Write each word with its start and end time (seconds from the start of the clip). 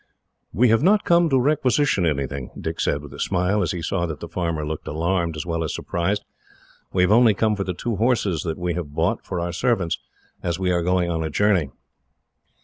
"We 0.51 0.69
have 0.69 0.81
not 0.81 1.03
come 1.05 1.29
to 1.29 1.39
requisition 1.39 2.07
anything," 2.07 2.49
Dick 2.59 2.79
said, 2.79 3.03
with 3.03 3.13
a 3.13 3.19
smile, 3.19 3.61
as 3.61 3.69
he 3.71 3.83
saw 3.83 4.07
that 4.07 4.19
the 4.19 4.27
farmer 4.27 4.65
looked 4.65 4.87
alarmed 4.87 5.35
as 5.35 5.45
well 5.45 5.63
as 5.63 5.75
surprised. 5.75 6.25
"We 6.91 7.03
have 7.03 7.11
only 7.11 7.35
come 7.35 7.55
for 7.55 7.63
the 7.63 7.75
two 7.75 7.97
horses 7.97 8.41
that 8.41 8.57
we 8.57 8.73
have 8.73 8.95
bought, 8.95 9.23
for 9.23 9.39
our 9.39 9.53
servants, 9.53 9.99
as 10.41 10.57
we 10.57 10.71
are 10.71 10.81
going 10.81 11.11
on 11.11 11.23
a 11.23 11.29
journey." 11.29 11.69